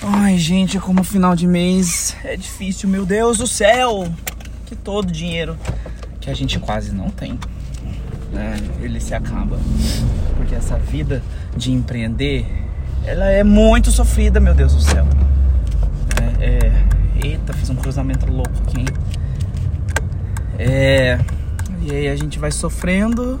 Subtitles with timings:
[0.00, 4.08] Ai, gente, como final de mês é difícil, meu Deus do céu!
[4.66, 5.58] Que todo dinheiro
[6.20, 7.38] que a gente quase não tem,
[8.32, 8.56] né?
[8.80, 9.58] Ele se acaba.
[10.36, 11.22] Porque essa vida
[11.56, 12.46] de empreender,
[13.04, 15.06] ela é muito sofrida, meu Deus do céu.
[16.40, 16.88] É, é...
[17.26, 18.86] Eita, fiz um cruzamento louco aqui, hein?
[20.58, 21.18] É.
[21.82, 23.40] E aí a gente vai sofrendo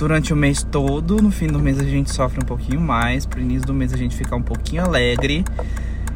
[0.00, 1.20] durante o mês todo.
[1.22, 3.26] No fim do mês a gente sofre um pouquinho mais.
[3.26, 5.44] Pro início do mês a gente fica um pouquinho alegre.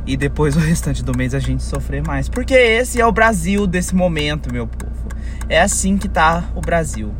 [0.06, 2.28] E depois o restante do mês a gente sofrer mais.
[2.28, 4.92] Porque esse é o Brasil desse momento, meu povo.
[5.48, 7.14] É assim que tá o Brasil.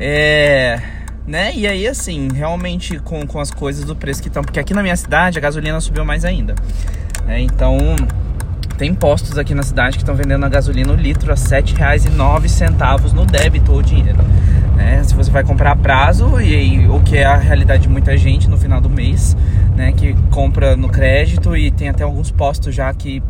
[0.00, 0.80] É.
[1.26, 1.54] Né?
[1.54, 4.42] E aí, assim, realmente com, com as coisas do preço que estão.
[4.42, 6.54] Porque aqui na minha cidade a gasolina subiu mais ainda.
[7.26, 7.78] É, então,
[8.78, 13.12] tem postos aqui na cidade que estão vendendo a gasolina o litro a R$ 7,09
[13.12, 14.18] no débito ou dinheiro.
[14.74, 15.02] Né?
[15.04, 18.48] Se você vai comprar a prazo, e, o que é a realidade de muita gente
[18.48, 19.36] no final do mês,
[19.76, 19.92] né?
[19.92, 23.22] que compra no crédito e tem até alguns postos já que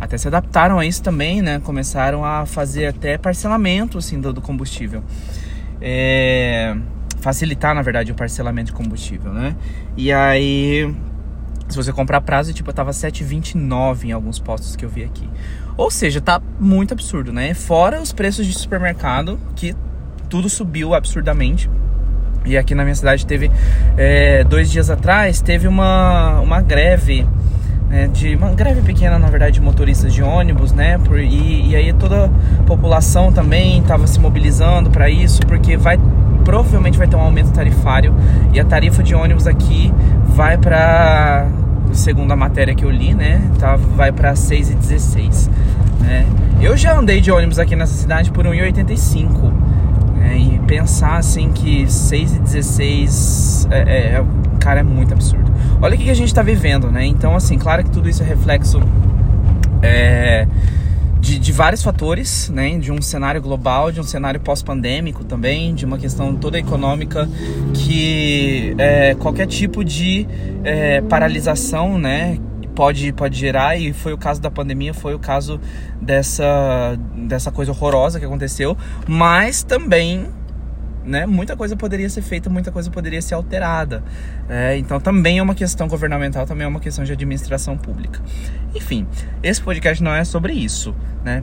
[0.00, 1.58] até se adaptaram a isso também, né?
[1.58, 5.02] Começaram a fazer até parcelamento assim, do, do combustível.
[5.80, 6.76] É...
[7.18, 9.56] Facilitar, na verdade, o parcelamento de combustível, né?
[9.96, 10.94] E aí
[11.68, 15.28] se você comprar prazo, tipo, tava 7,29 em alguns postos que eu vi aqui.
[15.76, 17.52] Ou seja, tá muito absurdo, né?
[17.54, 19.74] Fora os preços de supermercado, que
[20.28, 21.70] tudo subiu absurdamente.
[22.44, 23.50] E aqui na minha cidade teve,
[23.96, 27.26] é, dois dias atrás, teve uma, uma greve,
[27.88, 30.96] né, de uma greve pequena, na verdade, de motoristas de ônibus, né?
[30.98, 35.98] Por, e, e aí toda a população também estava se mobilizando para isso, porque vai
[36.44, 38.14] provavelmente vai ter um aumento tarifário
[38.54, 39.92] e a tarifa de ônibus aqui
[40.28, 41.48] vai para
[41.92, 45.50] segundo a matéria que eu li, né, tá, vai para 6,16,
[46.00, 46.24] né?
[46.60, 49.52] Eu já andei de ônibus aqui nessa cidade por 1,85.
[50.26, 53.82] Né, e pensar assim que 6,16 é, é,
[54.16, 54.24] é,
[54.60, 55.52] cara, é muito absurdo.
[55.80, 57.06] Olha o que a gente está vivendo, né?
[57.06, 58.80] Então, assim, claro que tudo isso é reflexo
[59.82, 60.48] é,
[61.20, 62.76] de, de, vários fatores, né?
[62.76, 67.28] De um cenário global, de um cenário pós-pandêmico também, de uma questão toda econômica
[67.72, 70.26] que é, qualquer tipo de
[70.64, 72.38] é, paralisação, né?
[72.76, 75.58] Pode, pode gerar, e foi o caso da pandemia, foi o caso
[76.00, 78.76] dessa, dessa coisa horrorosa que aconteceu,
[79.08, 80.28] mas também
[81.06, 84.02] né, muita coisa poderia ser feita, muita coisa poderia ser alterada.
[84.48, 88.20] É, então também é uma questão governamental, também é uma questão de administração pública.
[88.74, 89.06] Enfim,
[89.42, 90.94] esse podcast não é sobre isso,
[91.24, 91.42] né?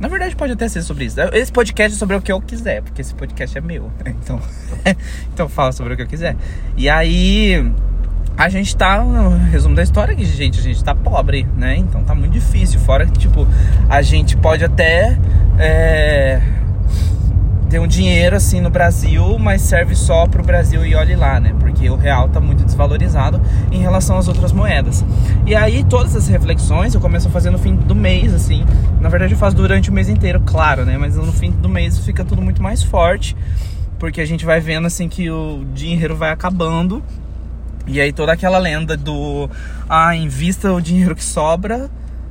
[0.00, 1.18] Na verdade, pode até ser sobre isso.
[1.32, 3.90] Esse podcast é sobre o que eu quiser, porque esse podcast é meu.
[4.04, 4.14] Né?
[4.22, 4.40] Então,
[5.32, 6.36] então fala sobre o que eu quiser.
[6.76, 7.72] E aí,
[8.38, 11.76] a gente tá, no resumo da história, que gente, a gente tá pobre, né?
[11.76, 12.78] Então tá muito difícil.
[12.78, 13.46] Fora que, tipo,
[13.88, 15.18] a gente pode até.
[15.58, 16.40] É
[17.68, 21.54] ter um dinheiro assim no Brasil, mas serve só pro Brasil e olhe lá, né?
[21.60, 23.40] Porque o real tá muito desvalorizado
[23.70, 25.04] em relação às outras moedas.
[25.44, 28.64] E aí todas as reflexões eu começo a fazer no fim do mês, assim.
[29.00, 30.96] Na verdade eu faço durante o mês inteiro, claro, né?
[30.96, 33.36] Mas no fim do mês fica tudo muito mais forte,
[33.98, 37.02] porque a gente vai vendo assim que o dinheiro vai acabando.
[37.88, 39.50] E aí toda aquela lenda do
[39.88, 41.90] ah, invista o dinheiro que sobra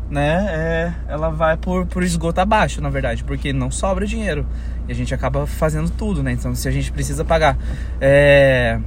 [0.09, 4.45] né, é, ela vai por, por esgoto abaixo, na verdade, porque não sobra dinheiro.
[4.87, 6.31] E a gente acaba fazendo tudo, né?
[6.31, 7.57] Então, se a gente precisa pagar.
[7.99, 8.79] É,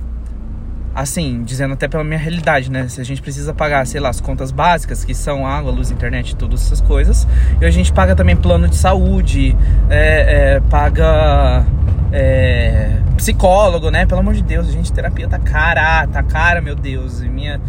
[0.95, 2.89] assim, dizendo até pela minha realidade, né?
[2.89, 6.35] Se a gente precisa pagar, sei lá, as contas básicas, que são água, luz, internet,
[6.35, 7.29] todas essas coisas.
[7.61, 9.55] E a gente paga também plano de saúde,
[9.91, 11.67] é, é, paga
[12.13, 14.07] é, psicólogo, né?
[14.07, 17.21] Pelo amor de Deus, gente, terapia tá cara, tá cara, meu Deus.
[17.21, 17.61] E minha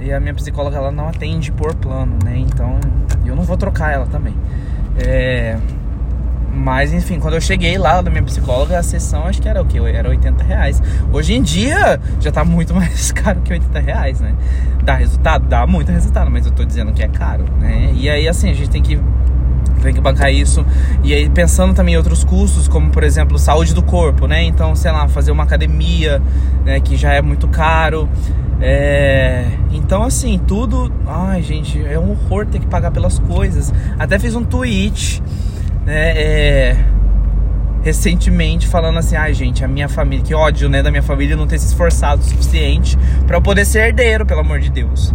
[0.00, 2.38] e a minha psicóloga ela não atende por plano, né?
[2.38, 2.78] Então
[3.26, 4.34] eu não vou trocar ela também.
[4.96, 5.56] É...
[6.52, 9.64] Mas enfim, quando eu cheguei lá da minha psicóloga, a sessão acho que era o
[9.64, 9.78] que?
[9.78, 10.80] Era 80 reais.
[11.12, 14.32] Hoje em dia já tá muito mais caro que 80 reais, né?
[14.84, 15.48] Dá resultado?
[15.48, 17.90] Dá muito resultado, mas eu tô dizendo que é caro, né?
[17.94, 19.00] E aí assim, a gente tem que
[19.82, 20.64] tem que bancar isso.
[21.02, 24.42] E aí pensando também em outros custos, como por exemplo, saúde do corpo, né?
[24.42, 26.22] Então, sei lá, fazer uma academia,
[26.64, 28.08] né, que já é muito caro.
[28.60, 29.46] É...
[29.72, 30.90] Então, assim, tudo.
[31.06, 33.72] Ai, gente, é um horror ter que pagar pelas coisas.
[33.98, 35.22] Até fiz um tweet,
[35.84, 36.12] né?
[36.16, 36.84] É
[37.84, 41.36] recentemente falando assim: ai, ah, gente, a minha família, que ódio, né, da minha família
[41.36, 45.12] não ter se esforçado o suficiente para poder ser herdeiro, pelo amor de Deus.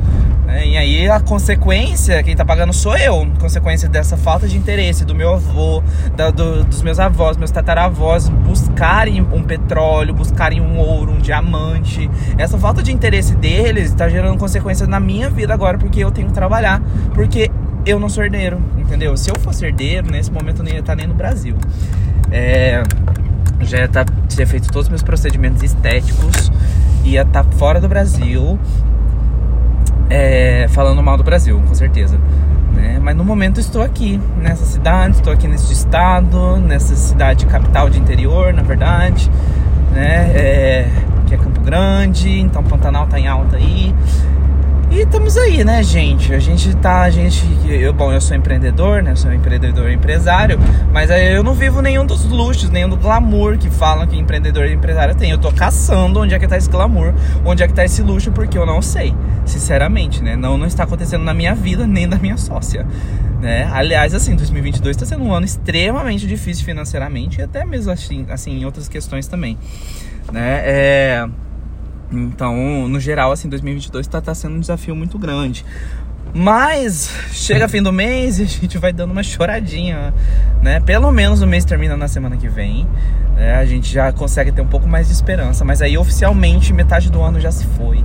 [0.47, 5.05] É, e aí a consequência, quem tá pagando sou eu, consequência dessa falta de interesse
[5.05, 5.83] do meu avô,
[6.15, 12.09] da, do, dos meus avós, meus tataravós buscarem um petróleo, buscarem um ouro, um diamante.
[12.35, 16.27] Essa falta de interesse deles tá gerando consequências na minha vida agora, porque eu tenho
[16.27, 16.81] que trabalhar,
[17.13, 17.51] porque
[17.85, 19.15] eu não sou herdeiro, entendeu?
[19.17, 21.55] Se eu fosse herdeiro, nesse momento eu não ia estar nem no Brasil.
[22.31, 22.83] É,
[23.61, 24.05] já ia tá,
[24.35, 26.51] ter feito todos os meus procedimentos estéticos,
[27.03, 28.59] ia estar tá fora do Brasil,
[30.09, 32.17] é, falando mal do Brasil, com certeza.
[32.73, 32.99] Né?
[33.01, 37.99] Mas no momento estou aqui, nessa cidade, estou aqui nesse estado, nessa cidade capital de
[37.99, 39.29] interior, na verdade,
[39.91, 40.31] né?
[40.33, 40.89] É,
[41.27, 43.93] que é Campo Grande, então Pantanal tá em alta aí.
[44.91, 46.33] E estamos aí, né, gente?
[46.33, 49.11] A gente tá, a gente, eu, bom, eu sou empreendedor, né?
[49.11, 50.57] Eu sou empreendedor empresário,
[50.91, 54.73] mas eu não vivo nenhum dos luxos, nenhum do glamour que falam que empreendedor e
[54.73, 55.29] empresário tem.
[55.29, 57.13] Eu tô caçando onde é que tá esse glamour,
[57.45, 59.13] onde é que tá esse luxo, porque eu não sei,
[59.45, 60.35] sinceramente, né?
[60.35, 62.83] Não, não está acontecendo na minha vida nem da minha sócia,
[63.39, 63.69] né?
[63.71, 68.57] Aliás, assim, 2022 está sendo um ano extremamente difícil financeiramente e até mesmo assim, assim
[68.57, 69.55] em outras questões também,
[70.31, 70.61] né?
[70.63, 71.29] É
[72.11, 75.65] então, no geral, assim, 2022 tá, tá sendo um desafio muito grande.
[76.33, 80.13] Mas chega fim do mês e a gente vai dando uma choradinha,
[80.61, 80.79] né?
[80.79, 82.87] Pelo menos o mês termina na semana que vem.
[83.35, 83.55] Né?
[83.55, 85.65] A gente já consegue ter um pouco mais de esperança.
[85.65, 88.03] Mas aí oficialmente metade do ano já se foi.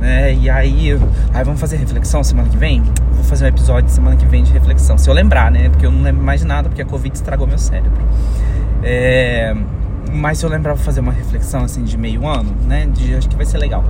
[0.00, 0.34] Né?
[0.34, 0.98] E aí,
[1.34, 2.82] aí vamos fazer reflexão semana que vem?
[3.12, 4.96] Vou fazer um episódio semana que vem de reflexão.
[4.96, 5.68] Se eu lembrar, né?
[5.68, 8.02] Porque eu não lembro mais de nada, porque a Covid estragou meu cérebro.
[8.82, 9.54] É
[10.12, 12.86] mas eu lembrar vou fazer uma reflexão assim de meio ano, né?
[12.86, 13.84] De, acho que vai ser legal.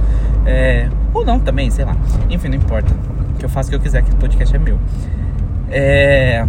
[0.47, 1.97] É, ou não também, sei lá.
[2.29, 2.95] Enfim, não importa.
[3.39, 4.79] Que eu faço o que eu quiser, que o podcast é meu.
[5.71, 6.45] É,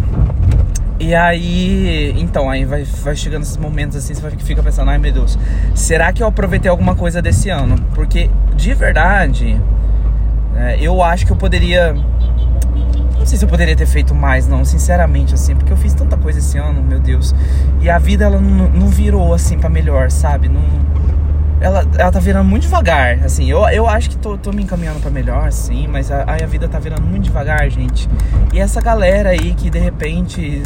[1.02, 5.12] e aí, então, aí vai, vai chegando esses momentos assim, você fica pensando, ai meu
[5.12, 5.36] Deus,
[5.74, 7.74] será que eu aproveitei alguma coisa desse ano?
[7.92, 9.60] Porque de verdade,
[10.54, 11.96] é, eu acho que eu poderia
[13.22, 16.16] não sei se eu poderia ter feito mais, não, sinceramente, assim, porque eu fiz tanta
[16.16, 17.32] coisa esse ano, meu Deus.
[17.80, 20.48] E a vida, ela não, não virou, assim, para melhor, sabe?
[20.48, 20.60] Não,
[21.60, 23.48] ela, ela tá virando muito devagar, assim.
[23.48, 26.66] Eu, eu acho que tô, tô me encaminhando para melhor, sim, mas a, a vida
[26.66, 28.10] tá virando muito devagar, gente.
[28.52, 30.60] E essa galera aí que de repente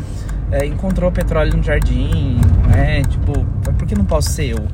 [0.51, 3.03] é, encontrou petróleo no jardim, né?
[3.03, 4.67] Tipo, por que não posso ser eu?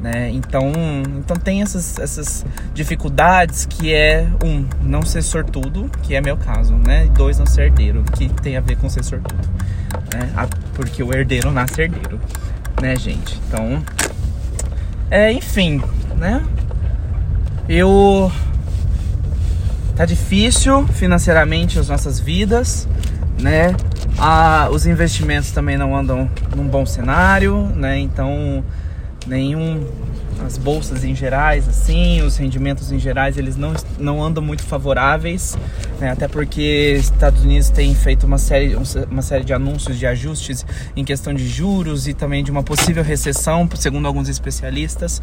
[0.00, 0.30] Né?
[0.30, 0.72] Então,
[1.18, 6.72] então tem essas, essas dificuldades que é um não ser sortudo, que é meu caso,
[6.72, 7.04] né?
[7.04, 9.46] E dois não ser herdeiro, que tem a ver com ser sortudo,
[10.14, 10.48] né?
[10.72, 12.18] Porque o herdeiro nasce herdeiro,
[12.80, 13.38] né, gente?
[13.46, 13.82] Então,
[15.10, 15.82] é, enfim,
[16.16, 16.42] né?
[17.68, 18.32] Eu
[19.94, 22.88] tá difícil financeiramente as nossas vidas,
[23.38, 23.74] né?
[24.18, 26.26] Ah, os investimentos também não andam
[26.56, 27.98] num bom cenário, né?
[27.98, 28.64] Então
[29.30, 29.86] nenhum
[30.44, 35.56] as bolsas em gerais, assim, os rendimentos em gerais, eles não, não andam muito favoráveis,
[36.00, 36.10] né?
[36.10, 38.74] até porque Estados Unidos tem feito uma série,
[39.10, 40.64] uma série de anúncios de ajustes
[40.96, 45.20] em questão de juros e também de uma possível recessão, segundo alguns especialistas.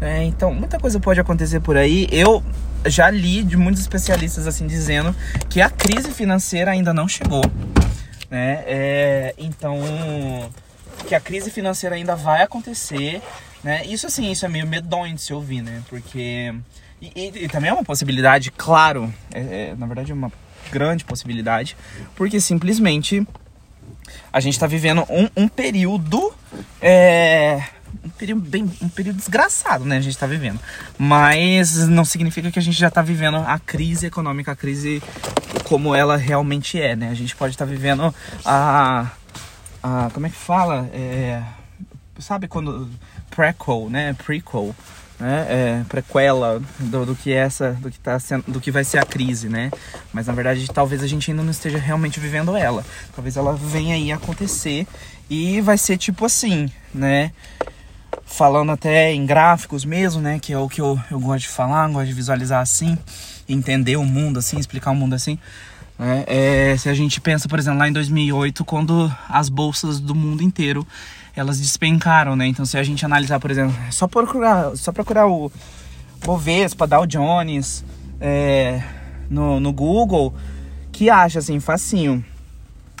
[0.00, 2.08] É, então, muita coisa pode acontecer por aí.
[2.10, 2.42] Eu
[2.86, 5.14] já li de muitos especialistas assim dizendo
[5.48, 7.44] que a crise financeira ainda não chegou,
[8.30, 8.64] né?
[8.66, 9.78] É, então
[11.04, 13.22] que a crise financeira ainda vai acontecer,
[13.62, 13.84] né?
[13.86, 15.82] Isso assim, isso é meio medonho de se ouvir, né?
[15.88, 16.54] Porque
[17.00, 19.40] e, e, e também é uma possibilidade, claro, é,
[19.70, 20.32] é, na verdade é uma
[20.70, 21.76] grande possibilidade,
[22.16, 23.26] porque simplesmente
[24.32, 26.32] a gente está vivendo um, um período
[26.80, 27.62] é,
[28.04, 29.98] um período bem um período desgraçado, né?
[29.98, 30.58] A gente está vivendo,
[30.98, 35.02] mas não significa que a gente já está vivendo a crise econômica, a crise
[35.64, 37.10] como ela realmente é, né?
[37.10, 38.14] A gente pode estar tá vivendo
[38.44, 39.10] a
[39.84, 40.88] a como é que fala?
[40.94, 41.42] É,
[42.18, 42.88] sabe quando
[43.28, 44.14] prequel, né?
[44.14, 44.74] Prequel,
[45.20, 45.46] né?
[45.46, 48.96] É, prequela do, do, que é essa, do que tá sendo, do que vai ser
[48.96, 49.70] a crise, né?
[50.10, 52.82] Mas na verdade, talvez a gente ainda não esteja realmente vivendo ela.
[53.14, 54.86] Talvez ela venha aí acontecer
[55.28, 57.30] e vai ser tipo assim, né?
[58.24, 60.38] Falando até em gráficos mesmo, né?
[60.38, 62.96] Que é o que eu, eu gosto de falar, gosto de visualizar assim,
[63.46, 65.38] entender o mundo assim, explicar o mundo assim.
[65.98, 70.14] É, é, se a gente pensa, por exemplo, lá em 2008, quando as bolsas do
[70.14, 70.86] mundo inteiro
[71.36, 72.46] elas despencaram, né?
[72.46, 75.50] Então, se a gente analisar, por exemplo, só procurar, só procurar o
[76.24, 77.84] Bovespa, Dow Jones
[78.20, 78.82] é,
[79.28, 80.34] no, no Google,
[80.92, 82.24] que acha assim, facinho.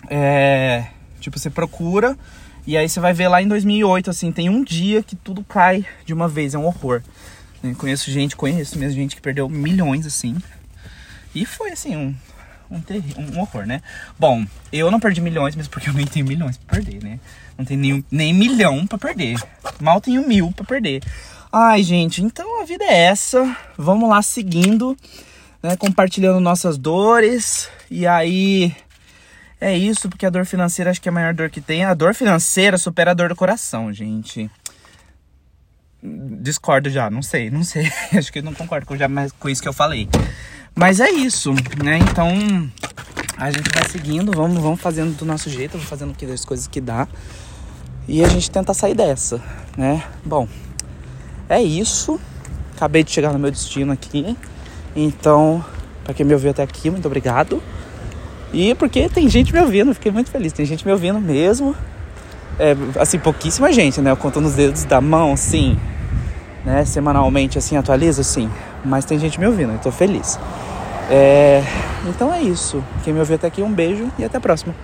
[0.08, 0.86] É,
[1.20, 2.16] tipo, você procura
[2.66, 5.86] e aí você vai ver lá em 2008, assim, tem um dia que tudo cai
[6.04, 7.02] de uma vez, é um horror.
[7.62, 7.74] Né?
[7.76, 10.36] Conheço gente, conheço mesmo gente que perdeu milhões, assim.
[11.34, 12.14] E foi assim, um,
[12.74, 13.80] um, um horror, né?
[14.18, 17.20] Bom, eu não perdi milhões, mesmo porque eu nem tenho milhões pra perder, né?
[17.56, 19.38] Não tenho nem, nem milhão pra perder.
[19.80, 21.02] Mal tenho mil pra perder.
[21.52, 23.56] Ai, gente, então a vida é essa.
[23.78, 24.96] Vamos lá seguindo,
[25.62, 25.76] né?
[25.76, 27.70] Compartilhando nossas dores.
[27.90, 28.74] E aí.
[29.60, 31.84] É isso, porque a dor financeira acho que é a maior dor que tem.
[31.84, 34.50] A dor financeira supera a dor do coração, gente.
[36.02, 37.90] Discordo já, não sei, não sei.
[38.12, 40.08] acho que eu não concordo com, já, com isso que eu falei.
[40.74, 41.52] Mas é isso,
[41.82, 41.98] né?
[41.98, 42.28] Então
[43.36, 46.80] a gente vai seguindo, vamos, vamos fazendo do nosso jeito, vamos fazendo as coisas que
[46.80, 47.06] dá.
[48.06, 49.40] E a gente tenta sair dessa,
[49.76, 50.02] né?
[50.24, 50.48] Bom,
[51.48, 52.20] é isso.
[52.76, 54.36] Acabei de chegar no meu destino aqui.
[54.96, 55.64] Então
[56.04, 57.62] Pra quem me ouviu até aqui, muito obrigado.
[58.52, 60.52] E porque tem gente me ouvindo, fiquei muito feliz.
[60.52, 61.74] Tem gente me ouvindo mesmo.
[62.58, 64.10] É, assim, pouquíssima gente, né?
[64.10, 65.78] Eu conto nos dedos da mão, sim.
[66.64, 66.84] Né?
[66.84, 68.50] Semanalmente, assim, atualizo, sim.
[68.84, 70.38] Mas tem gente me ouvindo, eu tô feliz.
[71.10, 71.62] É...
[72.06, 72.82] Então é isso.
[73.02, 74.74] Quem me ouviu até aqui, um beijo e até a próxima.